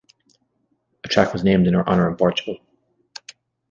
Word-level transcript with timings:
A 1.03 1.07
track 1.07 1.31
was 1.31 1.43
named 1.43 1.67
in 1.67 1.75
her 1.75 1.87
honour 1.87 2.09
in 2.09 2.15
Portugal. 2.17 2.57